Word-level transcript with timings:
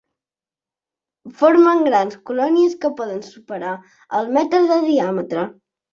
Formen 1.41 1.83
grans 1.89 2.17
colònies 2.29 2.73
que 2.85 2.91
poden 3.03 3.23
superar 3.27 3.75
el 4.21 4.37
metre 4.39 4.63
de 4.73 4.79
diàmetre. 4.87 5.45